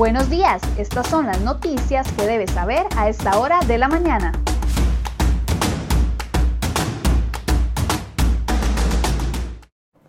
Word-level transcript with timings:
Buenos 0.00 0.30
días, 0.30 0.62
estas 0.78 1.08
son 1.08 1.26
las 1.26 1.42
noticias 1.42 2.10
que 2.12 2.26
debes 2.26 2.52
saber 2.52 2.86
a 2.96 3.10
esta 3.10 3.38
hora 3.38 3.60
de 3.68 3.76
la 3.76 3.86
mañana. 3.86 4.32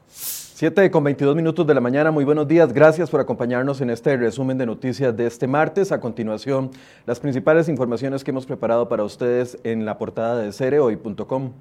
7 0.07 0.89
con 0.91 1.03
22 1.03 1.35
minutos 1.35 1.67
de 1.67 1.73
la 1.73 1.81
mañana, 1.81 2.09
muy 2.09 2.23
buenos 2.23 2.47
días, 2.47 2.71
gracias 2.71 3.09
por 3.09 3.19
acompañarnos 3.19 3.81
en 3.81 3.89
este 3.89 4.15
resumen 4.15 4.57
de 4.57 4.65
noticias 4.65 5.13
de 5.17 5.27
este 5.27 5.45
martes. 5.45 5.91
A 5.91 5.99
continuación, 5.99 6.71
las 7.05 7.19
principales 7.19 7.67
informaciones 7.67 8.23
que 8.23 8.31
hemos 8.31 8.45
preparado 8.45 8.87
para 8.87 9.03
ustedes 9.03 9.57
en 9.65 9.83
la 9.83 9.97
portada 9.97 10.37
de 10.37 10.53
cereoy.com. 10.53 11.51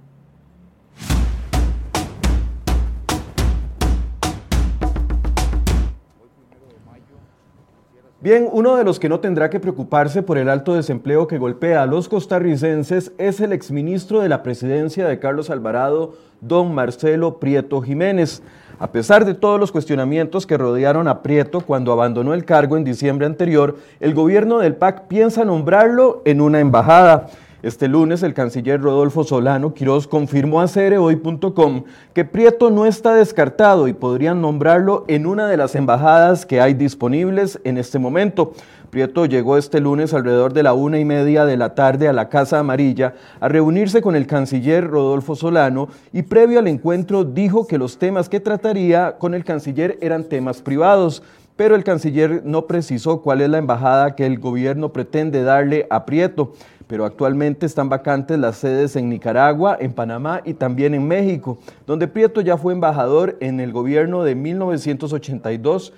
Bien, 8.23 8.51
uno 8.53 8.77
de 8.77 8.85
los 8.85 9.01
que 9.01 9.09
no 9.09 9.21
tendrá 9.21 9.49
que 9.49 9.61
preocuparse 9.61 10.23
por 10.23 10.37
el 10.37 10.51
alto 10.51 10.75
desempleo 10.75 11.27
que 11.27 11.39
golpea 11.39 11.83
a 11.83 11.87
los 11.87 12.07
costarricenses 12.07 13.13
es 13.17 13.41
el 13.41 13.55
exministro 13.55 14.21
de 14.21 14.29
la 14.29 14.43
presidencia 14.43 15.09
de 15.09 15.19
Carlos 15.19 15.49
Alvarado, 15.49 16.13
don 16.43 16.75
Marcelo 16.75 17.39
Prieto 17.39 17.81
Jiménez. 17.81 18.43
A 18.79 18.93
pesar 18.93 19.25
de 19.25 19.33
todos 19.33 19.59
los 19.59 19.73
cuestionamientos 19.73 20.47
que 20.47 20.59
rodearon 20.59 21.09
a 21.09 21.23
Prieto 21.23 21.63
cuando 21.63 21.93
abandonó 21.93 22.35
el 22.35 22.45
cargo 22.45 22.77
en 22.77 22.85
diciembre 22.85 23.25
anterior, 23.25 23.79
el 24.01 24.13
gobierno 24.13 24.59
del 24.59 24.77
PAC 24.77 25.07
piensa 25.09 25.47
nombrarlo 25.47 26.21
en 26.27 26.43
una 26.43 26.61
embajada. 26.61 27.29
Este 27.63 27.89
lunes, 27.89 28.23
el 28.23 28.33
canciller 28.33 28.81
Rodolfo 28.81 29.23
Solano 29.23 29.75
Quiroz 29.75 30.07
confirmó 30.07 30.63
a 30.63 30.69
cereoy.com 30.69 31.85
que 32.15 32.25
Prieto 32.25 32.71
no 32.71 32.87
está 32.87 33.13
descartado 33.13 33.87
y 33.87 33.93
podrían 33.93 34.41
nombrarlo 34.41 35.05
en 35.09 35.27
una 35.27 35.47
de 35.47 35.59
las 35.59 35.75
embajadas 35.75 36.47
que 36.47 36.63
hay 36.63 36.73
disponibles 36.73 37.61
en 37.65 37.77
este 37.77 37.99
momento. 37.99 38.55
Prieto 38.89 39.27
llegó 39.27 39.59
este 39.59 39.79
lunes 39.79 40.15
alrededor 40.15 40.55
de 40.55 40.63
la 40.63 40.73
una 40.73 40.99
y 40.99 41.05
media 41.05 41.45
de 41.45 41.59
la 41.59 41.75
tarde 41.75 42.09
a 42.09 42.15
la 42.15 42.31
Casa 42.31 42.59
Amarilla 42.59 43.13
a 43.41 43.49
reunirse 43.49 44.01
con 44.01 44.17
el 44.17 44.27
canciller 44.27 44.89
Rodolfo 44.89 45.37
Solano 45.37 45.89
y 46.15 46.23
previo 46.23 46.61
al 46.61 46.67
encuentro 46.67 47.25
dijo 47.25 47.67
que 47.67 47.77
los 47.77 47.99
temas 47.99 48.31
que 48.31 48.41
trataría 48.41 49.19
con 49.19 49.35
el 49.35 49.45
canciller 49.45 49.99
eran 50.01 50.25
temas 50.25 50.63
privados 50.63 51.23
pero 51.61 51.77
el 51.77 51.85
canciller 51.85 52.41
no 52.47 52.67
precisó 52.67 53.21
cuál 53.21 53.43
es 53.43 53.51
la 53.51 53.59
embajada 53.59 54.17
que 54.17 54.25
el 54.25 54.39
gobierno 54.39 54.95
pretende 54.95 55.43
darle 55.43 55.87
a 55.91 56.07
Prieto 56.07 56.55
pero 56.87 57.05
actualmente 57.05 57.67
están 57.67 57.91
vacantes 57.91 58.39
las 58.39 58.57
sedes 58.57 58.97
en 58.97 59.11
Nicaragua, 59.11 59.77
en 59.79 59.93
Panamá 59.93 60.41
y 60.47 60.55
también 60.55 60.95
en 60.95 61.07
México, 61.07 61.59
donde 61.87 62.09
Prieto 62.09 62.41
ya 62.41 62.57
fue 62.57 62.73
embajador 62.73 63.37
en 63.41 63.61
el 63.61 63.73
gobierno 63.73 64.25
de 64.25 64.35
1982. 64.37 65.93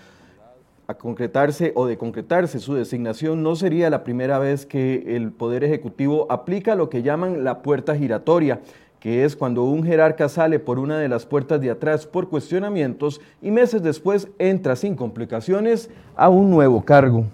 A 0.89 0.95
concretarse 0.95 1.71
o 1.77 1.87
de 1.87 1.97
concretarse 1.97 2.59
su 2.59 2.75
designación, 2.75 3.45
no 3.45 3.55
sería 3.55 3.89
la 3.89 4.03
primera 4.03 4.41
vez 4.41 4.67
que 4.67 5.17
el 5.17 5.31
Poder 5.31 5.63
Ejecutivo 5.63 6.27
aplica 6.29 6.75
lo 6.75 6.91
que 6.91 7.05
llaman 7.05 7.45
la 7.45 7.63
puerta 7.63 7.95
giratoria, 7.95 8.61
que 9.03 9.25
es 9.25 9.35
cuando 9.35 9.65
un 9.65 9.83
jerarca 9.83 10.29
sale 10.29 10.61
por 10.61 10.79
una 10.79 10.97
de 10.97 11.09
las 11.09 11.27
puertas 11.27 11.61
de 11.61 11.71
atrás 11.71 12.07
por 12.07 12.29
cuestionamientos 12.29 13.21
y 13.43 13.51
meses 13.51 13.83
después 13.83 14.29
entra 14.39 14.77
sin 14.77 14.95
complicaciones 14.95 15.91
a 16.15 16.29
un 16.29 16.51
nuevo 16.51 16.85
cargo. 16.85 17.25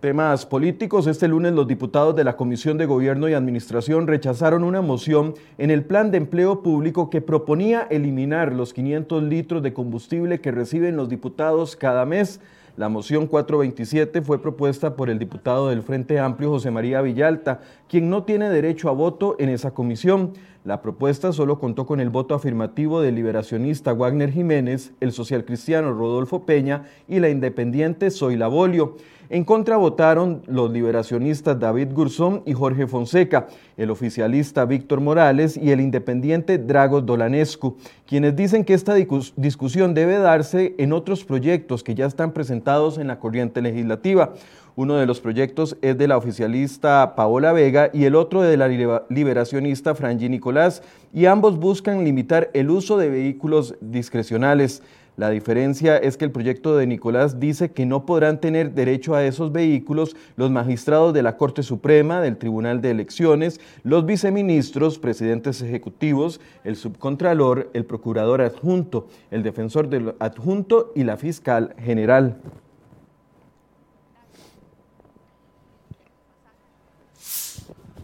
Temas 0.00 0.44
políticos. 0.44 1.06
Este 1.06 1.28
lunes 1.28 1.54
los 1.54 1.66
diputados 1.66 2.14
de 2.14 2.24
la 2.24 2.36
Comisión 2.36 2.76
de 2.76 2.84
Gobierno 2.84 3.30
y 3.30 3.32
Administración 3.32 4.06
rechazaron 4.06 4.62
una 4.62 4.82
moción 4.82 5.34
en 5.56 5.70
el 5.70 5.84
plan 5.84 6.10
de 6.10 6.18
empleo 6.18 6.62
público 6.62 7.08
que 7.08 7.22
proponía 7.22 7.86
eliminar 7.88 8.52
los 8.52 8.74
500 8.74 9.22
litros 9.22 9.62
de 9.62 9.72
combustible 9.72 10.42
que 10.42 10.50
reciben 10.50 10.96
los 10.96 11.08
diputados 11.08 11.74
cada 11.74 12.04
mes. 12.04 12.38
La 12.80 12.88
moción 12.88 13.26
427 13.26 14.22
fue 14.22 14.40
propuesta 14.40 14.96
por 14.96 15.10
el 15.10 15.18
diputado 15.18 15.68
del 15.68 15.82
Frente 15.82 16.18
Amplio 16.18 16.48
José 16.48 16.70
María 16.70 17.02
Villalta, 17.02 17.60
quien 17.90 18.08
no 18.08 18.22
tiene 18.22 18.48
derecho 18.48 18.88
a 18.88 18.92
voto 18.92 19.36
en 19.38 19.50
esa 19.50 19.72
comisión. 19.72 20.32
La 20.64 20.80
propuesta 20.80 21.30
solo 21.34 21.58
contó 21.58 21.84
con 21.84 22.00
el 22.00 22.08
voto 22.08 22.34
afirmativo 22.34 23.02
del 23.02 23.16
liberacionista 23.16 23.92
Wagner 23.92 24.32
Jiménez, 24.32 24.94
el 25.00 25.12
socialcristiano 25.12 25.92
Rodolfo 25.92 26.46
Peña 26.46 26.84
y 27.06 27.20
la 27.20 27.28
independiente 27.28 28.10
Zoila 28.10 28.48
Bolio. 28.48 28.96
En 29.32 29.44
contra 29.44 29.76
votaron 29.76 30.42
los 30.48 30.72
liberacionistas 30.72 31.56
David 31.56 31.92
Gurzón 31.92 32.42
y 32.46 32.52
Jorge 32.52 32.88
Fonseca, 32.88 33.46
el 33.76 33.92
oficialista 33.92 34.64
Víctor 34.64 35.00
Morales 35.00 35.56
y 35.56 35.70
el 35.70 35.80
independiente 35.80 36.58
Dragos 36.58 37.06
Dolanescu, 37.06 37.76
quienes 38.08 38.34
dicen 38.34 38.64
que 38.64 38.74
esta 38.74 38.96
discusión 39.36 39.94
debe 39.94 40.18
darse 40.18 40.74
en 40.78 40.92
otros 40.92 41.24
proyectos 41.24 41.84
que 41.84 41.94
ya 41.94 42.06
están 42.06 42.32
presentados 42.32 42.98
en 42.98 43.06
la 43.06 43.20
corriente 43.20 43.62
legislativa. 43.62 44.34
Uno 44.74 44.96
de 44.96 45.06
los 45.06 45.20
proyectos 45.20 45.76
es 45.80 45.96
de 45.96 46.08
la 46.08 46.16
oficialista 46.16 47.14
Paola 47.14 47.52
Vega 47.52 47.88
y 47.92 48.06
el 48.06 48.16
otro 48.16 48.42
de 48.42 48.56
la 48.56 48.66
liberacionista 49.08 49.94
Frangi 49.94 50.28
Nicolás, 50.28 50.82
y 51.14 51.26
ambos 51.26 51.56
buscan 51.56 52.02
limitar 52.02 52.50
el 52.52 52.68
uso 52.68 52.98
de 52.98 53.08
vehículos 53.08 53.76
discrecionales. 53.80 54.82
La 55.20 55.28
diferencia 55.28 55.98
es 55.98 56.16
que 56.16 56.24
el 56.24 56.30
proyecto 56.30 56.78
de 56.78 56.86
Nicolás 56.86 57.38
dice 57.38 57.72
que 57.72 57.84
no 57.84 58.06
podrán 58.06 58.40
tener 58.40 58.72
derecho 58.72 59.14
a 59.14 59.22
esos 59.22 59.52
vehículos 59.52 60.16
los 60.36 60.50
magistrados 60.50 61.12
de 61.12 61.22
la 61.22 61.36
Corte 61.36 61.62
Suprema, 61.62 62.22
del 62.22 62.38
Tribunal 62.38 62.80
de 62.80 62.92
Elecciones, 62.92 63.60
los 63.82 64.06
viceministros, 64.06 64.98
presidentes 64.98 65.60
ejecutivos, 65.60 66.40
el 66.64 66.74
subcontralor, 66.74 67.68
el 67.74 67.84
procurador 67.84 68.40
adjunto, 68.40 69.08
el 69.30 69.42
defensor 69.42 69.90
del 69.90 70.14
adjunto 70.20 70.90
y 70.94 71.04
la 71.04 71.18
fiscal 71.18 71.74
general. 71.78 72.38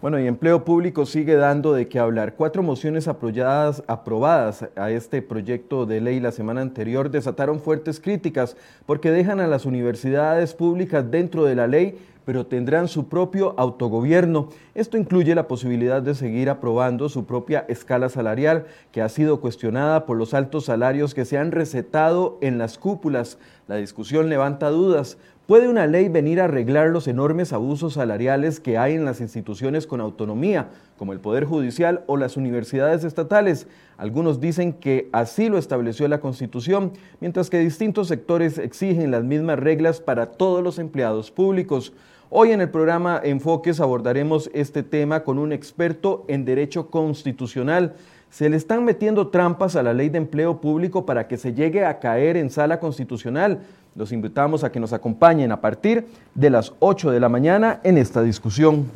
Bueno, 0.06 0.20
y 0.20 0.28
empleo 0.28 0.64
público 0.64 1.04
sigue 1.04 1.34
dando 1.34 1.72
de 1.72 1.88
qué 1.88 1.98
hablar. 1.98 2.36
Cuatro 2.36 2.62
mociones 2.62 3.08
aprobadas, 3.08 3.82
aprobadas 3.88 4.68
a 4.76 4.92
este 4.92 5.20
proyecto 5.20 5.84
de 5.84 6.00
ley 6.00 6.20
la 6.20 6.30
semana 6.30 6.60
anterior 6.60 7.10
desataron 7.10 7.58
fuertes 7.58 7.98
críticas 7.98 8.56
porque 8.86 9.10
dejan 9.10 9.40
a 9.40 9.48
las 9.48 9.66
universidades 9.66 10.54
públicas 10.54 11.10
dentro 11.10 11.44
de 11.44 11.56
la 11.56 11.66
ley 11.66 11.98
pero 12.26 12.44
tendrán 12.44 12.88
su 12.88 13.08
propio 13.08 13.54
autogobierno. 13.56 14.48
Esto 14.74 14.98
incluye 14.98 15.34
la 15.36 15.46
posibilidad 15.46 16.02
de 16.02 16.14
seguir 16.16 16.50
aprobando 16.50 17.08
su 17.08 17.24
propia 17.24 17.64
escala 17.68 18.08
salarial, 18.08 18.66
que 18.90 19.00
ha 19.00 19.08
sido 19.08 19.40
cuestionada 19.40 20.06
por 20.06 20.16
los 20.16 20.34
altos 20.34 20.64
salarios 20.64 21.14
que 21.14 21.24
se 21.24 21.38
han 21.38 21.52
recetado 21.52 22.36
en 22.40 22.58
las 22.58 22.78
cúpulas. 22.78 23.38
La 23.68 23.76
discusión 23.76 24.28
levanta 24.28 24.70
dudas. 24.70 25.18
¿Puede 25.46 25.68
una 25.68 25.86
ley 25.86 26.08
venir 26.08 26.40
a 26.40 26.46
arreglar 26.46 26.88
los 26.88 27.06
enormes 27.06 27.52
abusos 27.52 27.92
salariales 27.92 28.58
que 28.58 28.78
hay 28.78 28.94
en 28.94 29.04
las 29.04 29.20
instituciones 29.20 29.86
con 29.86 30.00
autonomía, 30.00 30.70
como 30.98 31.12
el 31.12 31.20
Poder 31.20 31.44
Judicial 31.44 32.02
o 32.08 32.16
las 32.16 32.36
universidades 32.36 33.04
estatales? 33.04 33.68
Algunos 33.96 34.40
dicen 34.40 34.72
que 34.72 35.08
así 35.12 35.48
lo 35.48 35.56
estableció 35.56 36.08
la 36.08 36.18
Constitución, 36.18 36.94
mientras 37.20 37.48
que 37.48 37.60
distintos 37.60 38.08
sectores 38.08 38.58
exigen 38.58 39.12
las 39.12 39.22
mismas 39.22 39.60
reglas 39.60 40.00
para 40.00 40.32
todos 40.32 40.64
los 40.64 40.80
empleados 40.80 41.30
públicos. 41.30 41.92
Hoy 42.28 42.50
en 42.50 42.60
el 42.60 42.70
programa 42.70 43.20
Enfoques 43.22 43.78
abordaremos 43.78 44.50
este 44.52 44.82
tema 44.82 45.22
con 45.22 45.38
un 45.38 45.52
experto 45.52 46.24
en 46.26 46.44
derecho 46.44 46.90
constitucional. 46.90 47.94
Se 48.36 48.50
le 48.50 48.58
están 48.58 48.84
metiendo 48.84 49.28
trampas 49.28 49.76
a 49.76 49.82
la 49.82 49.94
ley 49.94 50.10
de 50.10 50.18
empleo 50.18 50.60
público 50.60 51.06
para 51.06 51.26
que 51.26 51.38
se 51.38 51.54
llegue 51.54 51.86
a 51.86 51.98
caer 51.98 52.36
en 52.36 52.50
sala 52.50 52.78
constitucional. 52.78 53.62
Los 53.94 54.12
invitamos 54.12 54.62
a 54.62 54.70
que 54.70 54.78
nos 54.78 54.92
acompañen 54.92 55.52
a 55.52 55.62
partir 55.62 56.06
de 56.34 56.50
las 56.50 56.74
8 56.80 57.12
de 57.12 57.18
la 57.20 57.30
mañana 57.30 57.80
en 57.82 57.96
esta 57.96 58.20
discusión. 58.22 58.90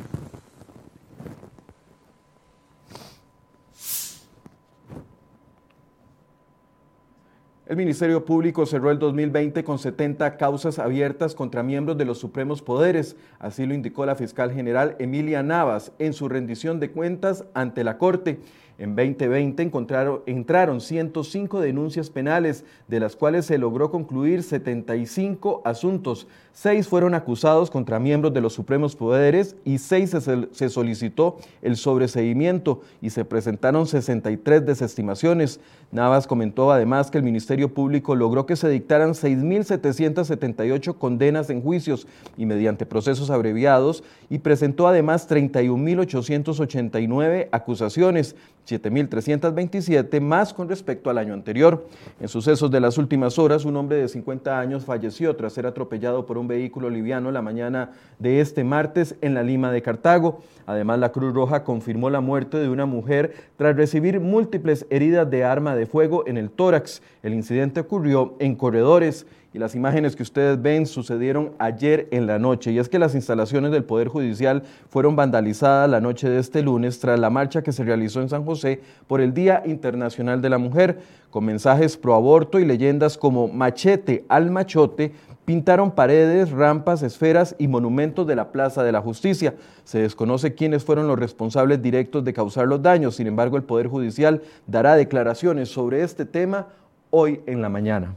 El 7.65 7.77
Ministerio 7.77 8.25
Público 8.25 8.65
cerró 8.67 8.91
el 8.91 8.99
2020 8.99 9.63
con 9.63 9.79
70 9.79 10.37
causas 10.37 10.77
abiertas 10.77 11.33
contra 11.33 11.63
miembros 11.63 11.97
de 11.97 12.05
los 12.05 12.19
supremos 12.19 12.61
poderes, 12.61 13.15
así 13.39 13.65
lo 13.65 13.73
indicó 13.73 14.05
la 14.05 14.15
fiscal 14.15 14.51
general 14.51 14.97
Emilia 14.99 15.41
Navas 15.41 15.93
en 15.97 16.11
su 16.13 16.27
rendición 16.29 16.79
de 16.79 16.91
cuentas 16.91 17.45
ante 17.53 17.83
la 17.83 17.97
Corte. 17.97 18.39
En 18.81 18.95
2020 18.95 19.61
encontraron, 19.61 20.23
entraron 20.25 20.81
105 20.81 21.61
denuncias 21.61 22.09
penales, 22.09 22.65
de 22.87 22.99
las 22.99 23.15
cuales 23.15 23.45
se 23.45 23.59
logró 23.59 23.91
concluir 23.91 24.41
75 24.41 25.61
asuntos. 25.65 26.27
Seis 26.53 26.87
fueron 26.87 27.13
acusados 27.13 27.69
contra 27.71 27.99
miembros 27.99 28.33
de 28.33 28.41
los 28.41 28.53
supremos 28.53 28.95
poderes 28.95 29.55
y 29.63 29.77
seis 29.77 30.09
se, 30.09 30.69
solicitó 30.69 31.37
el 31.61 31.77
sobreseguimiento 31.77 32.81
y 33.01 33.09
se 33.09 33.23
presentaron 33.25 33.87
63 33.87 34.65
desestimaciones. 34.65 35.59
Navas 35.91 36.27
comentó 36.27 36.71
además 36.71 37.11
que 37.11 37.17
el 37.17 37.23
Ministerio 37.23 37.73
Público 37.73 38.15
logró 38.15 38.45
que 38.45 38.55
se 38.55 38.69
dictaran 38.69 39.11
6.778 39.11 40.97
condenas 40.97 41.49
en 41.49 41.61
juicios 41.61 42.07
y 42.37 42.45
mediante 42.45 42.85
procesos 42.85 43.29
abreviados 43.29 44.03
y 44.29 44.39
presentó 44.39 44.87
además 44.87 45.29
31.889 45.29 47.49
acusaciones, 47.51 48.35
7.327 48.67 50.21
más 50.21 50.53
con 50.53 50.69
respecto 50.69 51.09
al 51.09 51.17
año 51.17 51.33
anterior. 51.33 51.87
En 52.19 52.27
sucesos 52.27 52.69
de 52.71 52.79
las 52.79 52.97
últimas 52.97 53.39
horas, 53.39 53.65
un 53.65 53.75
hombre 53.75 53.97
de 53.97 54.07
50 54.07 54.59
años 54.59 54.85
falleció 54.85 55.35
tras 55.35 55.53
ser 55.53 55.65
atropellado 55.65 56.25
por 56.25 56.37
un 56.37 56.40
vehículo 56.47 56.89
liviano 56.89 57.31
la 57.31 57.41
mañana 57.41 57.91
de 58.19 58.41
este 58.41 58.63
martes 58.63 59.15
en 59.21 59.33
la 59.33 59.43
Lima 59.43 59.71
de 59.71 59.81
Cartago. 59.81 60.41
Además, 60.65 60.99
la 60.99 61.11
Cruz 61.11 61.33
Roja 61.33 61.63
confirmó 61.63 62.09
la 62.09 62.21
muerte 62.21 62.57
de 62.57 62.69
una 62.69 62.85
mujer 62.85 63.33
tras 63.57 63.75
recibir 63.75 64.19
múltiples 64.19 64.85
heridas 64.89 65.29
de 65.29 65.43
arma 65.43 65.75
de 65.75 65.85
fuego 65.85 66.25
en 66.27 66.37
el 66.37 66.49
tórax. 66.49 67.01
El 67.23 67.33
incidente 67.33 67.79
ocurrió 67.79 68.35
en 68.39 68.55
corredores 68.55 69.25
y 69.53 69.59
las 69.59 69.75
imágenes 69.75 70.15
que 70.15 70.23
ustedes 70.23 70.61
ven 70.61 70.85
sucedieron 70.85 71.51
ayer 71.59 72.07
en 72.11 72.25
la 72.25 72.39
noche. 72.39 72.71
Y 72.71 72.79
es 72.79 72.87
que 72.87 72.99
las 72.99 73.15
instalaciones 73.15 73.71
del 73.71 73.83
Poder 73.83 74.07
Judicial 74.07 74.63
fueron 74.89 75.15
vandalizadas 75.15 75.89
la 75.89 75.99
noche 75.99 76.29
de 76.29 76.39
este 76.39 76.61
lunes 76.61 76.99
tras 76.99 77.19
la 77.19 77.29
marcha 77.29 77.61
que 77.61 77.73
se 77.73 77.83
realizó 77.83 78.21
en 78.21 78.29
San 78.29 78.45
José 78.45 78.81
por 79.07 79.19
el 79.19 79.33
Día 79.33 79.63
Internacional 79.65 80.41
de 80.41 80.49
la 80.49 80.57
Mujer, 80.57 80.99
con 81.29 81.45
mensajes 81.45 81.97
pro 81.97 82.15
aborto 82.15 82.59
y 82.59 82.65
leyendas 82.65 83.17
como 83.17 83.47
machete 83.47 84.25
al 84.29 84.51
machote 84.51 85.13
pintaron 85.45 85.91
paredes, 85.91 86.51
rampas, 86.51 87.03
esferas 87.03 87.55
y 87.57 87.67
monumentos 87.67 88.25
de 88.27 88.35
la 88.35 88.51
Plaza 88.51 88.83
de 88.83 88.91
la 88.91 89.01
Justicia. 89.01 89.55
Se 89.83 89.99
desconoce 89.99 90.53
quiénes 90.55 90.83
fueron 90.83 91.07
los 91.07 91.19
responsables 91.19 91.81
directos 91.81 92.23
de 92.23 92.33
causar 92.33 92.67
los 92.67 92.81
daños, 92.81 93.15
sin 93.15 93.27
embargo 93.27 93.57
el 93.57 93.63
Poder 93.63 93.87
Judicial 93.87 94.41
dará 94.67 94.95
declaraciones 94.95 95.69
sobre 95.69 96.03
este 96.03 96.25
tema 96.25 96.67
hoy 97.09 97.41
en 97.47 97.61
la 97.61 97.69
mañana. 97.69 98.15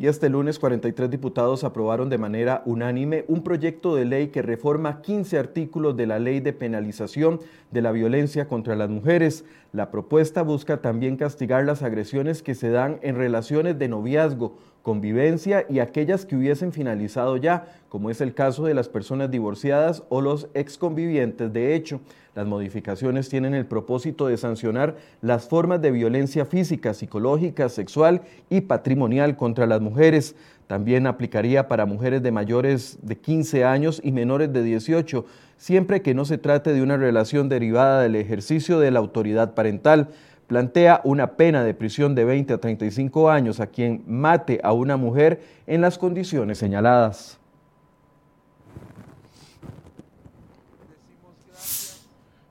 Y 0.00 0.06
este 0.06 0.30
lunes 0.30 0.58
43 0.58 1.10
diputados 1.10 1.62
aprobaron 1.62 2.08
de 2.08 2.16
manera 2.16 2.62
unánime 2.64 3.26
un 3.28 3.44
proyecto 3.44 3.94
de 3.94 4.06
ley 4.06 4.28
que 4.28 4.40
reforma 4.40 5.02
15 5.02 5.38
artículos 5.38 5.94
de 5.94 6.06
la 6.06 6.18
ley 6.18 6.40
de 6.40 6.54
penalización 6.54 7.38
de 7.70 7.82
la 7.82 7.92
violencia 7.92 8.48
contra 8.48 8.76
las 8.76 8.88
mujeres. 8.88 9.44
La 9.74 9.90
propuesta 9.90 10.40
busca 10.40 10.78
también 10.78 11.18
castigar 11.18 11.66
las 11.66 11.82
agresiones 11.82 12.42
que 12.42 12.54
se 12.54 12.70
dan 12.70 12.98
en 13.02 13.16
relaciones 13.16 13.78
de 13.78 13.88
noviazgo, 13.88 14.56
convivencia 14.82 15.66
y 15.68 15.78
aquellas 15.78 16.24
que 16.24 16.36
hubiesen 16.36 16.72
finalizado 16.72 17.36
ya, 17.36 17.66
como 17.88 18.10
es 18.10 18.20
el 18.20 18.34
caso 18.34 18.64
de 18.64 18.74
las 18.74 18.88
personas 18.88 19.30
divorciadas 19.30 20.02
o 20.08 20.20
los 20.20 20.48
exconvivientes. 20.54 21.52
De 21.52 21.74
hecho, 21.74 22.00
las 22.34 22.46
modificaciones 22.46 23.28
tienen 23.28 23.54
el 23.54 23.66
propósito 23.66 24.28
de 24.28 24.36
sancionar 24.36 24.96
las 25.20 25.48
formas 25.48 25.82
de 25.82 25.90
violencia 25.90 26.44
física, 26.44 26.94
psicológica, 26.94 27.68
sexual 27.68 28.22
y 28.48 28.62
patrimonial 28.62 29.36
contra 29.36 29.66
las 29.66 29.80
mujeres. 29.80 30.36
También 30.68 31.08
aplicaría 31.08 31.66
para 31.66 31.86
mujeres 31.86 32.22
de 32.22 32.30
mayores 32.30 32.98
de 33.02 33.18
15 33.18 33.64
años 33.64 34.00
y 34.04 34.12
menores 34.12 34.52
de 34.52 34.62
18, 34.62 35.26
siempre 35.56 36.00
que 36.00 36.14
no 36.14 36.24
se 36.24 36.38
trate 36.38 36.72
de 36.72 36.82
una 36.82 36.96
relación 36.96 37.48
derivada 37.48 38.02
del 38.02 38.14
ejercicio 38.14 38.78
de 38.78 38.92
la 38.92 39.00
autoridad 39.00 39.54
parental 39.54 40.08
plantea 40.50 41.00
una 41.04 41.36
pena 41.36 41.62
de 41.62 41.74
prisión 41.74 42.16
de 42.16 42.24
20 42.24 42.54
a 42.54 42.58
35 42.58 43.30
años 43.30 43.60
a 43.60 43.68
quien 43.68 44.02
mate 44.08 44.58
a 44.64 44.72
una 44.72 44.96
mujer 44.96 45.42
en 45.68 45.80
las 45.80 45.96
condiciones 45.96 46.58
señaladas. 46.58 47.38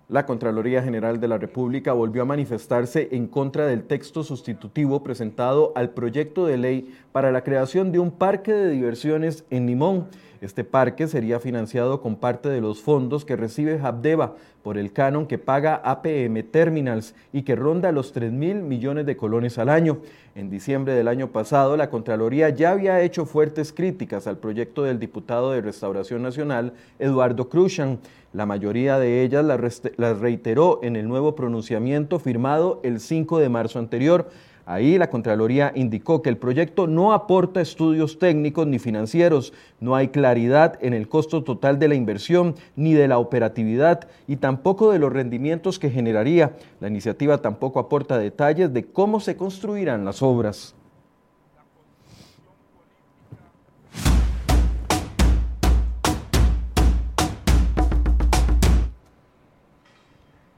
La 0.08 0.26
Contraloría 0.26 0.82
General 0.82 1.20
de 1.20 1.28
la 1.28 1.38
República 1.38 1.92
volvió 1.92 2.22
a 2.22 2.26
manifestarse 2.26 3.10
en 3.12 3.28
contra 3.28 3.68
del 3.68 3.84
texto 3.84 4.24
sustitutivo 4.24 5.04
presentado 5.04 5.74
al 5.76 5.90
proyecto 5.90 6.46
de 6.46 6.56
ley 6.56 6.96
para 7.12 7.34
la 7.34 7.44
creación 7.44 7.92
de 7.92 8.00
un 8.00 8.12
parque 8.12 8.54
de 8.54 8.70
diversiones 8.70 9.44
en 9.50 9.68
Limón. 9.68 10.08
Este 10.42 10.64
parque 10.64 11.08
sería 11.08 11.40
financiado 11.40 12.02
con 12.02 12.16
parte 12.16 12.48
de 12.48 12.62
los 12.62 12.82
fondos 12.82 13.26
que 13.26 13.36
recibe 13.36 13.80
Habdeba 13.82 14.36
por 14.64 14.78
el 14.78 14.94
canon 14.94 15.26
que 15.26 15.38
paga 15.38 15.82
APM 15.84 16.44
Terminals 16.44 17.14
y 17.34 17.42
que 17.42 17.58
ronda 17.58 17.92
los 17.92 18.14
3 18.14 18.32
mil 18.32 18.56
millones 18.58 19.06
de 19.06 19.18
colones 19.18 19.58
al 19.58 19.68
año. 19.68 20.00
En 20.36 20.50
diciembre 20.50 20.94
del 20.94 21.10
año 21.10 21.32
pasado, 21.32 21.76
la 21.76 21.90
Contraloría 21.90 22.50
ya 22.50 22.72
había 22.72 23.02
hecho 23.02 23.26
fuertes 23.26 23.74
críticas 23.74 24.28
al 24.28 24.38
proyecto 24.38 24.84
del 24.84 25.00
diputado 25.00 25.52
de 25.52 25.62
Restauración 25.62 26.22
Nacional, 26.22 26.74
Eduardo 27.00 27.50
Cruzan. 27.50 28.00
La 28.32 28.46
mayoría 28.46 28.98
de 29.00 29.24
ellas 29.24 29.44
las 29.44 30.20
reiteró 30.20 30.80
en 30.84 30.96
el 30.96 31.08
nuevo 31.08 31.36
pronunciamiento 31.36 32.20
firmado 32.20 32.80
el 32.84 33.02
5 33.02 33.40
de 33.40 33.50
marzo 33.50 33.80
anterior. 33.80 34.30
Ahí 34.70 35.00
la 35.00 35.10
Contraloría 35.10 35.72
indicó 35.74 36.22
que 36.22 36.30
el 36.30 36.38
proyecto 36.38 36.86
no 36.86 37.12
aporta 37.12 37.60
estudios 37.60 38.20
técnicos 38.20 38.68
ni 38.68 38.78
financieros, 38.78 39.52
no 39.80 39.96
hay 39.96 40.10
claridad 40.10 40.78
en 40.82 40.94
el 40.94 41.10
costo 41.10 41.44
total 41.44 41.80
de 41.80 41.88
la 41.88 41.96
inversión 41.96 42.54
ni 42.76 42.94
de 42.94 43.08
la 43.08 43.18
operatividad 43.18 44.08
y 44.28 44.36
tampoco 44.36 44.92
de 44.92 45.00
los 45.00 45.12
rendimientos 45.12 45.80
que 45.80 45.90
generaría. 45.90 46.56
La 46.82 46.88
iniciativa 46.88 47.40
tampoco 47.40 47.80
aporta 47.80 48.20
detalles 48.20 48.72
de 48.72 48.86
cómo 48.86 49.20
se 49.20 49.36
construirán 49.36 50.06
las 50.06 50.22
obras. 50.22 50.76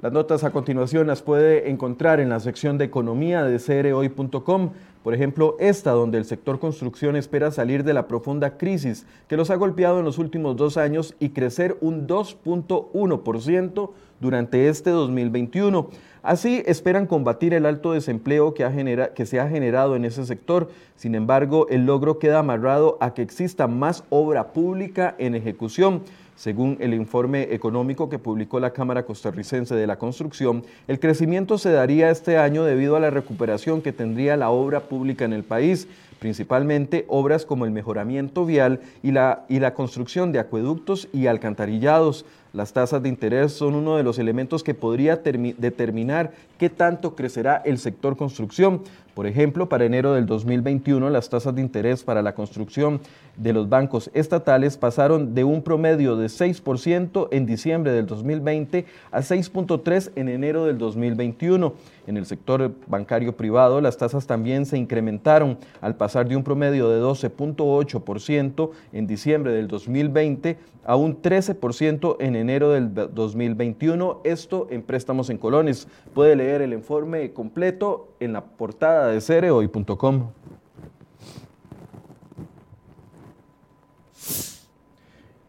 Las 0.01 0.11
notas 0.11 0.43
a 0.43 0.49
continuación 0.49 1.05
las 1.05 1.21
puede 1.21 1.69
encontrar 1.69 2.19
en 2.19 2.29
la 2.29 2.39
sección 2.39 2.79
de 2.79 2.85
economía 2.85 3.43
de 3.43 3.59
crhoy.com. 3.59 4.71
Por 5.03 5.13
ejemplo, 5.13 5.55
esta 5.59 5.91
donde 5.91 6.17
el 6.17 6.25
sector 6.25 6.59
construcción 6.59 7.15
espera 7.15 7.51
salir 7.51 7.83
de 7.83 7.93
la 7.93 8.07
profunda 8.07 8.57
crisis 8.57 9.05
que 9.27 9.37
los 9.37 9.51
ha 9.51 9.55
golpeado 9.55 9.99
en 9.99 10.05
los 10.05 10.17
últimos 10.17 10.57
dos 10.57 10.77
años 10.77 11.13
y 11.19 11.29
crecer 11.29 11.77
un 11.81 12.07
2.1% 12.07 13.91
durante 14.19 14.69
este 14.69 14.89
2021. 14.89 15.89
Así 16.23 16.61
esperan 16.67 17.07
combatir 17.07 17.55
el 17.55 17.65
alto 17.65 17.93
desempleo 17.93 18.53
que, 18.53 19.25
se 19.25 19.39
ha 19.39 19.49
generado 19.49 19.95
en 19.95 20.05
ese 20.05 20.23
sector. 20.25 20.69
Sin 20.95 21.15
embargo, 21.15 21.65
el 21.69 21.87
logro 21.87 22.19
queda 22.19 22.39
amarrado 22.39 22.97
a 23.01 23.15
que 23.15 23.23
exista 23.23 23.67
más 23.67 24.03
obra 24.09 24.53
pública 24.53 25.15
en 25.17 25.33
ejecución. 25.33 26.03
Según 26.35 26.77
el 26.79 26.93
informe 26.93 27.53
económico 27.53 28.09
que 28.09 28.19
publicó 28.19 28.59
la 28.59 28.71
Cámara 28.71 29.05
Costarricense 29.05 29.75
de 29.75 29.87
la 29.87 29.97
Construcción, 29.97 30.63
el 30.87 30.99
crecimiento 30.99 31.57
se 31.57 31.71
daría 31.71 32.09
este 32.11 32.37
año 32.37 32.63
debido 32.63 32.95
a 32.95 32.99
la 32.99 33.09
recuperación 33.09 33.81
que 33.81 33.91
tendría 33.91 34.37
la 34.37 34.49
obra 34.49 34.81
pública 34.81 35.25
en 35.25 35.33
el 35.33 35.43
país, 35.43 35.87
principalmente 36.19 37.05
obras 37.09 37.45
como 37.45 37.65
el 37.65 37.71
mejoramiento 37.71 38.45
vial 38.45 38.79
y 39.03 39.11
la 39.11 39.73
construcción 39.75 40.31
de 40.31 40.39
acueductos 40.39 41.09
y 41.13 41.27
alcantarillados. 41.27 42.25
Las 42.53 42.73
tasas 42.73 43.01
de 43.01 43.07
interés 43.07 43.53
son 43.53 43.75
uno 43.75 43.95
de 43.95 44.03
los 44.03 44.19
elementos 44.19 44.61
que 44.61 44.73
podría 44.73 45.15
determinar 45.15 46.10
qué 46.57 46.69
tanto 46.69 47.15
crecerá 47.15 47.61
el 47.65 47.77
sector 47.79 48.17
construcción. 48.17 48.83
Por 49.13 49.27
ejemplo, 49.27 49.67
para 49.67 49.85
enero 49.85 50.13
del 50.13 50.25
2021 50.25 51.09
las 51.09 51.29
tasas 51.29 51.53
de 51.53 51.61
interés 51.61 52.03
para 52.03 52.21
la 52.21 52.33
construcción 52.33 53.01
de 53.37 53.53
los 53.53 53.69
bancos 53.69 54.09
estatales 54.13 54.77
pasaron 54.77 55.33
de 55.33 55.43
un 55.43 55.61
promedio 55.63 56.15
de 56.15 56.27
6% 56.27 57.27
en 57.31 57.45
diciembre 57.45 57.91
del 57.91 58.05
2020 58.05 58.85
a 59.11 59.19
6.3% 59.19 60.11
en 60.15 60.29
enero 60.29 60.65
del 60.65 60.77
2021. 60.77 61.73
En 62.07 62.17
el 62.17 62.25
sector 62.25 62.73
bancario 62.87 63.35
privado, 63.35 63.79
las 63.79 63.97
tasas 63.97 64.25
también 64.27 64.65
se 64.65 64.77
incrementaron 64.77 65.57
al 65.81 65.95
pasar 65.95 66.27
de 66.27 66.35
un 66.35 66.43
promedio 66.43 66.89
de 66.89 67.01
12.8% 67.01 68.71
en 68.93 69.07
diciembre 69.07 69.51
del 69.51 69.67
2020 69.67 70.57
a 70.83 70.95
un 70.95 71.21
13% 71.21 72.17
en 72.19 72.35
enero 72.35 72.71
del 72.71 72.93
2021. 72.93 74.21
Esto 74.23 74.67
en 74.71 74.81
préstamos 74.81 75.29
en 75.29 75.37
colones. 75.37 75.87
Puede 76.13 76.35
leer 76.35 76.61
el 76.61 76.73
informe 76.73 77.31
completo 77.33 78.09
en 78.19 78.33
la 78.33 78.43
portada 78.43 79.00
de 79.07 79.21
cereoy.com. 79.21 80.29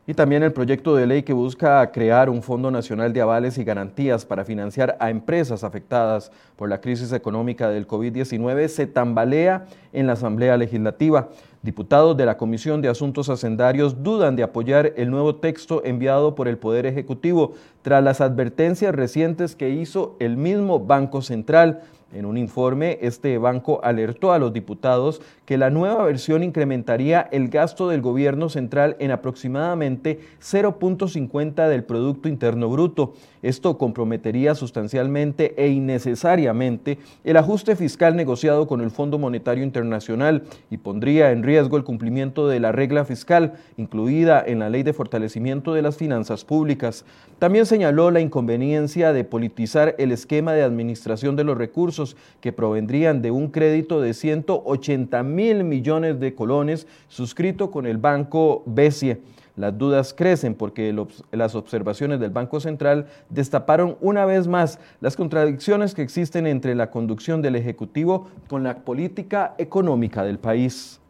y 0.04 0.14
también 0.14 0.42
el 0.42 0.52
proyecto 0.52 0.96
de 0.96 1.06
ley 1.06 1.22
que 1.22 1.32
busca 1.32 1.90
crear 1.92 2.28
un 2.28 2.42
Fondo 2.42 2.70
Nacional 2.70 3.12
de 3.12 3.20
Avales 3.20 3.56
y 3.56 3.64
Garantías 3.64 4.26
para 4.26 4.44
financiar 4.44 4.96
a 4.98 5.10
empresas 5.10 5.62
afectadas 5.62 6.32
por 6.56 6.68
la 6.68 6.80
crisis 6.80 7.12
económica 7.12 7.70
del 7.70 7.86
COVID-19 7.86 8.66
se 8.68 8.86
tambalea 8.86 9.66
en 9.92 10.08
la 10.08 10.14
Asamblea 10.14 10.56
Legislativa. 10.56 11.28
Diputados 11.62 12.16
de 12.16 12.26
la 12.26 12.36
Comisión 12.36 12.82
de 12.82 12.88
Asuntos 12.88 13.28
Hacendarios 13.28 14.02
dudan 14.02 14.34
de 14.34 14.42
apoyar 14.42 14.92
el 14.96 15.08
nuevo 15.10 15.36
texto 15.36 15.82
enviado 15.84 16.34
por 16.34 16.48
el 16.48 16.58
Poder 16.58 16.84
Ejecutivo 16.84 17.54
tras 17.82 18.02
las 18.02 18.20
advertencias 18.20 18.92
recientes 18.94 19.54
que 19.54 19.70
hizo 19.70 20.16
el 20.18 20.36
mismo 20.36 20.80
Banco 20.80 21.22
Central 21.22 21.82
En 22.14 22.26
un 22.26 22.36
informe, 22.36 22.98
este 23.00 23.38
banco 23.38 23.80
alertó 23.82 24.32
a 24.32 24.38
los 24.38 24.52
diputados 24.52 25.22
que 25.46 25.56
la 25.56 25.70
nueva 25.70 26.04
versión 26.04 26.42
incrementaría 26.42 27.22
el 27.32 27.48
gasto 27.48 27.88
del 27.88 28.02
gobierno 28.02 28.50
central 28.50 28.96
en 28.98 29.10
aproximadamente 29.10 30.20
0.50 30.42 31.68
del 31.68 31.84
Producto 31.84 32.28
Interno 32.28 32.68
Bruto. 32.68 33.14
Esto 33.40 33.78
comprometería 33.78 34.54
sustancialmente 34.54 35.54
e 35.56 35.68
innecesariamente 35.68 36.98
el 37.24 37.38
ajuste 37.38 37.76
fiscal 37.76 38.14
negociado 38.14 38.66
con 38.66 38.82
el 38.82 38.90
Fondo 38.90 39.18
Monetario 39.18 39.64
Internacional 39.64 40.44
y 40.70 40.76
pondría 40.76 41.32
en 41.32 41.42
riesgo 41.42 41.78
el 41.78 41.84
cumplimiento 41.84 42.46
de 42.46 42.60
la 42.60 42.72
regla 42.72 43.04
fiscal 43.06 43.54
incluida 43.78 44.42
en 44.46 44.58
la 44.58 44.68
Ley 44.68 44.82
de 44.82 44.92
Fortalecimiento 44.92 45.72
de 45.72 45.82
las 45.82 45.96
Finanzas 45.96 46.44
Públicas. 46.44 47.04
También 47.38 47.66
señaló 47.66 48.10
la 48.10 48.20
inconveniencia 48.20 49.12
de 49.12 49.24
politizar 49.24 49.96
el 49.98 50.12
esquema 50.12 50.52
de 50.52 50.62
administración 50.62 51.36
de 51.36 51.44
los 51.44 51.58
recursos 51.58 52.01
que 52.40 52.52
provendrían 52.52 53.22
de 53.22 53.30
un 53.30 53.48
crédito 53.48 54.00
de 54.00 54.14
180 54.14 55.22
mil 55.22 55.64
millones 55.64 56.20
de 56.20 56.34
colones 56.34 56.86
suscrito 57.08 57.70
con 57.70 57.86
el 57.86 57.98
Banco 57.98 58.62
BESIE. 58.66 59.20
Las 59.54 59.76
dudas 59.76 60.14
crecen 60.14 60.54
porque 60.54 60.94
las 61.30 61.54
observaciones 61.54 62.20
del 62.20 62.30
Banco 62.30 62.58
Central 62.58 63.06
destaparon 63.28 63.96
una 64.00 64.24
vez 64.24 64.48
más 64.48 64.78
las 65.00 65.14
contradicciones 65.14 65.94
que 65.94 66.02
existen 66.02 66.46
entre 66.46 66.74
la 66.74 66.90
conducción 66.90 67.42
del 67.42 67.56
Ejecutivo 67.56 68.28
con 68.48 68.62
la 68.62 68.78
política 68.78 69.54
económica 69.58 70.24
del 70.24 70.38
país. 70.38 71.00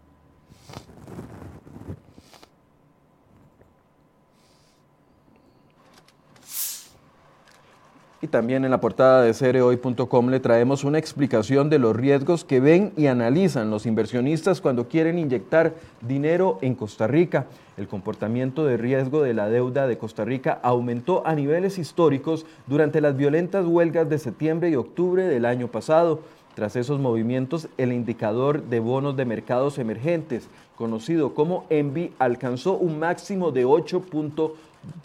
Y 8.25 8.29
también 8.29 8.65
en 8.65 8.71
la 8.71 8.81
portada 8.81 9.23
de 9.23 9.35
cereoy.com 9.35 10.29
le 10.29 10.39
traemos 10.39 10.85
una 10.85 10.99
explicación 10.99 11.69
de 11.69 11.81
los 11.81 11.97
riesgos 11.97 12.45
que 12.45 12.61
ven 12.61 12.93
y 12.97 13.09
analizan 13.09 13.69
los 13.69 13.85
inversionistas 13.85 14.61
cuando 14.61 14.87
quieren 14.87 15.19
inyectar 15.19 15.75
dinero 16.01 16.57
en 16.63 16.77
Costa 16.77 17.09
Rica. 17.09 17.47
El 17.77 17.89
comportamiento 17.89 18.65
de 18.65 18.77
riesgo 18.77 19.25
de 19.25 19.35
la 19.35 19.49
deuda 19.49 19.89
de 19.89 19.99
Costa 19.99 20.25
Rica 20.25 20.61
aumentó 20.63 21.27
a 21.27 21.35
niveles 21.35 21.79
históricos 21.79 22.47
durante 22.69 23.01
las 23.01 23.17
violentas 23.17 23.67
huelgas 23.67 24.09
de 24.09 24.19
septiembre 24.21 24.71
y 24.71 24.77
octubre 24.77 25.25
del 25.25 25.45
año 25.45 25.67
pasado. 25.67 26.21
Tras 26.55 26.77
esos 26.77 27.01
movimientos, 27.01 27.69
el 27.77 27.93
indicador 27.93 28.63
de 28.63 28.79
bonos 28.79 29.17
de 29.17 29.25
mercados 29.25 29.79
emergentes, 29.79 30.47
conocido 30.77 31.35
como 31.35 31.65
ENVI, 31.71 32.13
alcanzó 32.21 32.75
un 32.75 33.01
máximo 33.01 33.51
de 33.51 33.67
8.1%. 33.67 34.53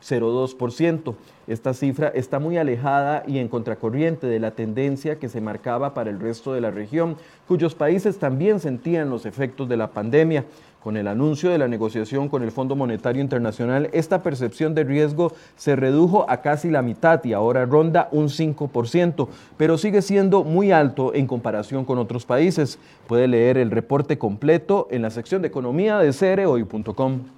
0,2%. 0.03 1.15
Esta 1.47 1.73
cifra 1.73 2.09
está 2.09 2.39
muy 2.39 2.57
alejada 2.57 3.23
y 3.25 3.39
en 3.39 3.47
contracorriente 3.47 4.27
de 4.27 4.39
la 4.39 4.51
tendencia 4.51 5.17
que 5.17 5.29
se 5.29 5.41
marcaba 5.41 5.93
para 5.93 6.09
el 6.09 6.19
resto 6.19 6.53
de 6.53 6.61
la 6.61 6.71
región, 6.71 7.15
cuyos 7.47 7.73
países 7.73 8.19
también 8.19 8.59
sentían 8.59 9.09
los 9.09 9.25
efectos 9.25 9.69
de 9.69 9.77
la 9.77 9.91
pandemia. 9.91 10.45
Con 10.83 10.95
el 10.95 11.07
anuncio 11.07 11.49
de 11.49 11.57
la 11.57 11.67
negociación 11.67 12.29
con 12.29 12.43
el 12.43 12.51
Fondo 12.51 12.75
Monetario 12.75 13.21
Internacional, 13.21 13.89
esta 13.91 14.23
percepción 14.23 14.73
de 14.73 14.83
riesgo 14.83 15.33
se 15.57 15.75
redujo 15.75 16.25
a 16.29 16.41
casi 16.41 16.69
la 16.69 16.81
mitad 16.81 17.23
y 17.25 17.33
ahora 17.33 17.65
ronda 17.65 18.07
un 18.11 18.27
5%, 18.27 19.27
pero 19.57 19.77
sigue 19.77 20.01
siendo 20.01 20.43
muy 20.43 20.71
alto 20.71 21.13
en 21.13 21.27
comparación 21.27 21.83
con 21.83 21.97
otros 21.97 22.25
países. 22.25 22.79
Puede 23.07 23.27
leer 23.27 23.57
el 23.57 23.71
reporte 23.71 24.17
completo 24.17 24.87
en 24.91 25.01
la 25.01 25.09
sección 25.09 25.41
de 25.41 25.49
economía 25.49 25.97
de 25.97 26.13
cereoy.com. 26.13 27.36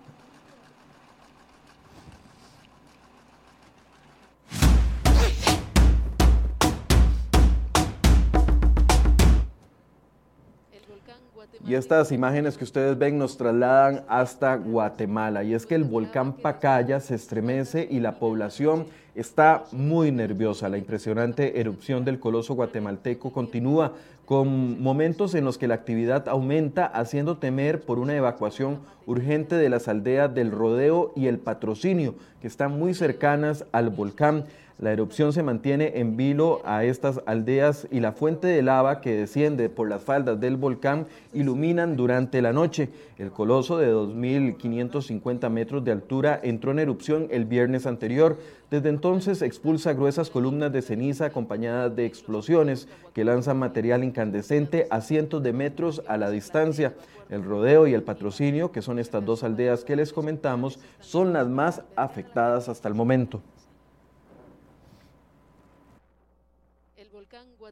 Y 11.69 11.75
estas 11.75 12.11
imágenes 12.11 12.57
que 12.57 12.63
ustedes 12.63 12.97
ven 12.97 13.19
nos 13.19 13.37
trasladan 13.37 14.03
hasta 14.07 14.55
Guatemala. 14.55 15.43
Y 15.43 15.53
es 15.53 15.67
que 15.67 15.75
el 15.75 15.83
volcán 15.83 16.33
Pacaya 16.33 16.99
se 16.99 17.13
estremece 17.13 17.87
y 17.91 17.99
la 17.99 18.17
población 18.17 18.87
está 19.13 19.65
muy 19.71 20.11
nerviosa. 20.11 20.67
La 20.67 20.79
impresionante 20.79 21.59
erupción 21.59 22.05
del 22.05 22.19
coloso 22.19 22.55
guatemalteco 22.55 23.31
continúa 23.31 23.93
con 24.25 24.81
momentos 24.81 25.35
en 25.35 25.45
los 25.45 25.59
que 25.59 25.67
la 25.67 25.75
actividad 25.75 26.27
aumenta, 26.27 26.87
haciendo 26.87 27.37
temer 27.37 27.81
por 27.81 27.99
una 27.99 28.15
evacuación 28.15 28.79
urgente 29.05 29.53
de 29.53 29.69
las 29.69 29.87
aldeas 29.87 30.33
del 30.33 30.49
Rodeo 30.49 31.13
y 31.15 31.27
el 31.27 31.37
Patrocinio, 31.37 32.15
que 32.41 32.47
están 32.47 32.79
muy 32.79 32.95
cercanas 32.95 33.65
al 33.71 33.91
volcán. 33.91 34.45
La 34.79 34.93
erupción 34.93 35.33
se 35.33 35.43
mantiene 35.43 35.99
en 35.99 36.15
vilo 36.15 36.61
a 36.63 36.85
estas 36.85 37.19
aldeas 37.25 37.85
y 37.91 37.99
la 37.99 38.13
fuente 38.13 38.47
de 38.47 38.61
lava 38.61 39.01
que 39.01 39.13
desciende 39.13 39.67
por 39.67 39.89
las 39.89 40.01
faldas 40.01 40.39
del 40.39 40.55
volcán 40.55 41.05
iluminan 41.33 41.97
durante 41.97 42.41
la 42.41 42.53
noche. 42.53 42.87
El 43.17 43.29
coloso 43.29 43.77
de 43.77 43.93
2.550 43.93 45.49
metros 45.49 45.83
de 45.83 45.91
altura 45.91 46.39
entró 46.41 46.71
en 46.71 46.79
erupción 46.79 47.27
el 47.29 47.43
viernes 47.43 47.85
anterior. 47.85 48.37
Desde 48.71 48.87
entonces 48.87 49.41
expulsa 49.41 49.91
gruesas 49.91 50.29
columnas 50.29 50.71
de 50.71 50.81
ceniza 50.81 51.25
acompañadas 51.25 51.93
de 51.93 52.05
explosiones 52.05 52.87
que 53.13 53.25
lanzan 53.25 53.59
material 53.59 54.05
incandescente 54.05 54.87
a 54.91 55.01
cientos 55.01 55.43
de 55.43 55.51
metros 55.51 56.03
a 56.07 56.15
la 56.15 56.31
distancia. 56.31 56.93
El 57.29 57.43
rodeo 57.43 57.85
y 57.85 57.93
el 57.93 58.03
patrocinio, 58.03 58.71
que 58.71 58.81
son 58.81 58.97
estas 58.97 59.25
dos 59.25 59.43
aldeas 59.43 59.83
que 59.83 59.97
les 59.97 60.13
comentamos, 60.13 60.79
son 61.01 61.33
las 61.33 61.49
más 61.49 61.81
afectadas 61.97 62.69
hasta 62.69 62.87
el 62.87 62.95
momento. 62.95 63.41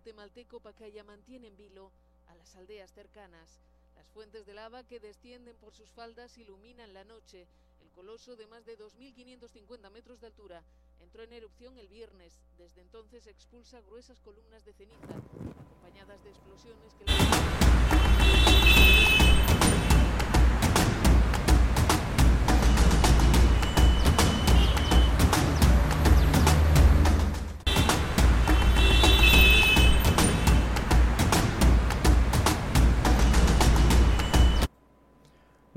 Guatemalteco 0.07 0.61
Pacaya 0.61 1.03
mantiene 1.03 1.49
en 1.49 1.57
vilo 1.57 1.91
a 2.27 2.35
las 2.35 2.55
aldeas 2.55 2.93
cercanas. 2.93 3.59
Las 3.93 4.07
fuentes 4.07 4.45
de 4.45 4.53
lava 4.53 4.85
que 4.85 5.01
descienden 5.01 5.57
por 5.57 5.73
sus 5.73 5.91
faldas 5.91 6.37
iluminan 6.37 6.93
la 6.93 7.03
noche. 7.03 7.45
El 7.81 7.89
coloso 7.91 8.37
de 8.37 8.47
más 8.47 8.65
de 8.65 8.77
2.550 8.77 9.91
metros 9.91 10.21
de 10.21 10.27
altura 10.27 10.63
entró 11.01 11.23
en 11.23 11.33
erupción 11.33 11.77
el 11.77 11.89
viernes. 11.89 12.39
Desde 12.57 12.79
entonces 12.79 13.27
expulsa 13.27 13.81
gruesas 13.81 14.21
columnas 14.21 14.63
de 14.63 14.71
ceniza, 14.71 15.17
acompañadas 15.59 16.23
de 16.23 16.29
explosiones 16.29 16.93
que... 16.93 18.06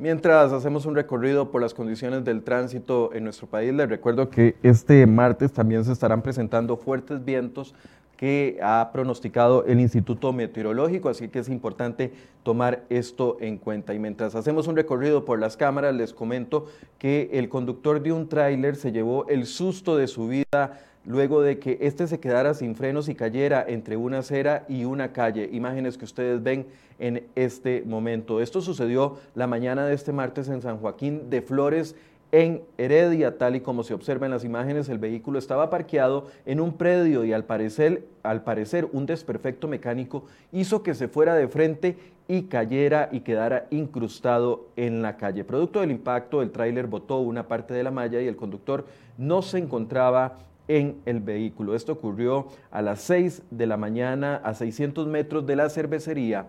Mientras 0.01 0.51
hacemos 0.53 0.87
un 0.87 0.95
recorrido 0.95 1.51
por 1.51 1.61
las 1.61 1.75
condiciones 1.75 2.25
del 2.25 2.43
tránsito 2.43 3.13
en 3.13 3.23
nuestro 3.25 3.47
país, 3.47 3.75
les 3.75 3.87
recuerdo 3.87 4.31
que 4.31 4.57
este 4.63 5.07
martes 5.07 5.53
también 5.53 5.85
se 5.85 5.93
estarán 5.93 6.23
presentando 6.23 6.79
fuertes 6.79 7.23
vientos 7.23 7.75
que 8.21 8.59
ha 8.63 8.91
pronosticado 8.93 9.65
el 9.65 9.81
Instituto 9.81 10.35
Meteorológico, 10.35 11.09
así 11.09 11.29
que 11.29 11.39
es 11.39 11.49
importante 11.49 12.13
tomar 12.43 12.85
esto 12.91 13.39
en 13.41 13.57
cuenta. 13.57 13.95
Y 13.95 13.99
mientras 13.99 14.35
hacemos 14.35 14.69
un 14.69 14.77
recorrido 14.77 15.25
por 15.25 15.39
las 15.39 15.57
cámaras, 15.57 15.95
les 15.95 16.13
comento 16.13 16.67
que 16.99 17.31
el 17.33 17.49
conductor 17.49 18.03
de 18.03 18.13
un 18.13 18.29
tráiler 18.29 18.77
se 18.77 18.93
llevó 18.93 19.27
el 19.29 19.47
susto 19.47 19.97
de 19.97 20.07
su 20.07 20.29
vida 20.29 20.83
luego 21.07 21.41
de 21.41 21.59
que 21.59 21.79
este 21.81 22.07
se 22.07 22.21
quedara 22.21 22.53
sin 22.53 22.77
frenos 22.77 23.09
y 23.09 23.15
cayera 23.15 23.65
entre 23.67 23.97
una 23.97 24.19
acera 24.19 24.67
y 24.69 24.85
una 24.85 25.15
calle. 25.15 25.49
Imágenes 25.51 25.97
que 25.97 26.05
ustedes 26.05 26.43
ven 26.43 26.67
en 26.99 27.27
este 27.37 27.85
momento. 27.87 28.43
Esto 28.43 28.61
sucedió 28.61 29.17
la 29.35 29.47
mañana 29.47 29.87
de 29.87 29.95
este 29.95 30.13
martes 30.13 30.51
en 30.51 30.61
San 30.61 30.77
Joaquín 30.77 31.31
de 31.31 31.41
Flores, 31.41 31.97
en 32.33 32.63
Heredia, 32.79 33.39
tal 33.39 33.57
y 33.57 33.61
como 33.61 33.83
se 33.83 33.95
observa 33.95 34.27
en 34.27 34.33
las 34.33 34.45
imágenes, 34.45 34.89
el 34.89 34.99
vehículo 34.99 35.39
estaba 35.39 35.71
parqueado 35.71 36.29
en 36.47 36.61
un 36.61 36.75
predio 36.75 37.25
y 37.25 37.33
al 37.33 37.45
parecer, 37.45 38.07
al 38.23 38.45
parecer 38.45 38.89
un 38.93 39.07
desperfecto 39.07 39.67
mecánico 39.67 40.25
hizo 40.53 40.83
que 40.83 40.95
se 40.95 41.09
fuera 41.09 41.35
de 41.35 41.49
frente 41.49 41.97
y 42.29 42.43
cayera 42.43 43.09
y 43.11 43.21
quedara 43.21 43.67
incrustado 43.71 44.69
en 44.77 45.03
la 45.03 45.17
calle. 45.17 45.43
Producto 45.43 45.81
del 45.81 45.91
impacto, 45.91 46.43
el 46.43 46.53
tráiler 46.53 46.87
botó 46.87 47.19
una 47.19 47.49
parte 47.49 47.75
de 47.75 47.83
la 47.83 47.91
malla 47.91 48.23
y 48.23 48.29
el 48.29 48.37
conductor 48.37 48.87
no 49.19 49.43
se 49.43 49.59
encontraba 49.59 50.39
en 50.69 51.01
el 51.07 51.19
vehículo. 51.19 51.75
Esto 51.75 51.95
ocurrió 51.95 52.47
a 52.71 52.81
las 52.83 53.01
6 53.01 53.43
de 53.51 53.67
la 53.67 53.77
mañana 53.77 54.37
a 54.37 54.55
600 54.55 55.09
metros 55.09 55.45
de 55.45 55.57
la 55.57 55.69
cervecería 55.69 56.47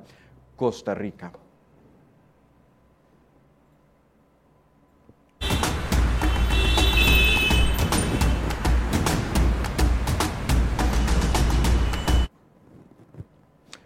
Costa 0.56 0.94
Rica. 0.94 1.32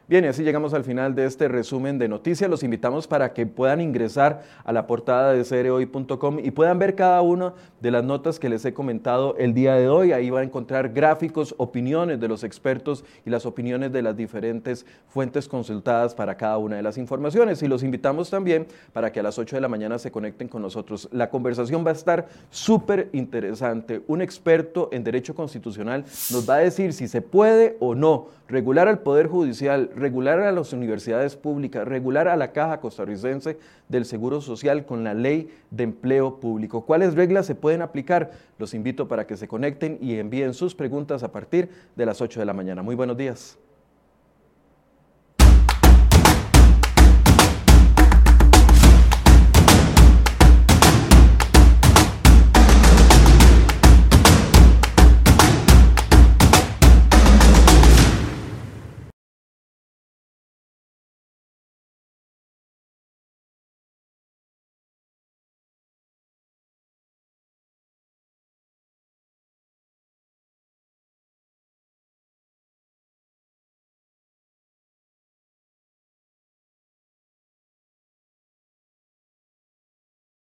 Bien, 0.07 0.23
y 0.23 0.27
así 0.27 0.43
llegamos 0.43 0.75
al 0.75 0.83
final 0.83 1.15
de 1.15 1.25
este 1.25 1.47
resumen 1.47 1.97
de 1.97 2.07
noticias. 2.07 2.47
Los 2.47 2.61
invitamos 2.61 3.07
para 3.07 3.33
que 3.33 3.47
puedan 3.47 3.81
ingresar 3.81 4.43
a 4.63 4.71
la 4.71 4.85
portada 4.85 5.33
de 5.33 5.43
cereoy.com 5.43 6.37
y 6.43 6.51
puedan 6.51 6.77
ver 6.77 6.93
cada 6.93 7.23
una 7.23 7.55
de 7.81 7.89
las 7.89 8.03
notas 8.03 8.37
que 8.39 8.47
les 8.47 8.63
he 8.65 8.73
comentado 8.75 9.35
el 9.39 9.55
día 9.55 9.73
de 9.73 9.89
hoy. 9.89 10.11
Ahí 10.11 10.29
van 10.29 10.43
a 10.43 10.45
encontrar 10.45 10.89
gráficos, 10.89 11.55
opiniones 11.57 12.19
de 12.19 12.27
los 12.27 12.43
expertos 12.43 13.03
y 13.25 13.31
las 13.31 13.47
opiniones 13.47 13.91
de 13.91 14.03
las 14.03 14.15
diferentes 14.15 14.85
fuentes 15.07 15.47
consultadas 15.47 16.13
para 16.13 16.37
cada 16.37 16.59
una 16.59 16.75
de 16.75 16.83
las 16.83 16.99
informaciones. 16.99 17.63
Y 17.63 17.67
los 17.67 17.81
invitamos 17.81 18.29
también 18.29 18.67
para 18.93 19.11
que 19.11 19.21
a 19.21 19.23
las 19.23 19.39
8 19.39 19.55
de 19.55 19.61
la 19.61 19.69
mañana 19.69 19.97
se 19.97 20.11
conecten 20.11 20.47
con 20.47 20.61
nosotros. 20.61 21.09
La 21.13 21.31
conversación 21.31 21.83
va 21.83 21.89
a 21.89 21.93
estar 21.93 22.27
súper 22.51 23.09
interesante. 23.11 24.03
Un 24.05 24.21
experto 24.21 24.87
en 24.91 25.03
derecho 25.03 25.33
constitucional 25.33 26.03
nos 26.03 26.47
va 26.47 26.57
a 26.57 26.59
decir 26.59 26.93
si 26.93 27.07
se 27.07 27.23
puede 27.23 27.75
o 27.79 27.95
no 27.95 28.27
regular 28.47 28.87
al 28.87 28.99
Poder 28.99 29.27
Judicial, 29.27 29.89
regular 29.95 30.39
a 30.41 30.51
las 30.51 30.73
universidades 30.73 31.35
públicas, 31.35 31.87
regular 31.87 32.27
a 32.27 32.35
la 32.35 32.51
Caja 32.51 32.79
Costarricense 32.79 33.57
del 33.89 34.05
Seguro 34.05 34.41
Social 34.41 34.85
con 34.85 35.03
la 35.03 35.13
ley 35.13 35.49
de 35.71 35.83
empleo 35.83 36.39
público. 36.39 36.85
¿Cuáles 36.85 37.15
reglas 37.15 37.45
se 37.45 37.55
pueden 37.55 37.81
aplicar? 37.81 38.31
Los 38.59 38.73
invito 38.73 39.07
para 39.07 39.25
que 39.25 39.37
se 39.37 39.47
conecten 39.47 39.97
y 40.01 40.15
envíen 40.15 40.53
sus 40.53 40.75
preguntas 40.75 41.23
a 41.23 41.31
partir 41.31 41.69
de 41.95 42.05
las 42.05 42.21
8 42.21 42.39
de 42.39 42.45
la 42.45 42.53
mañana. 42.53 42.83
Muy 42.83 42.95
buenos 42.95 43.17
días. 43.17 43.57